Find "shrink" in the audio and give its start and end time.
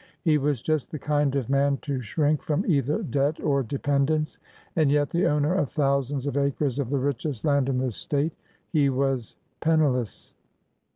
2.01-2.41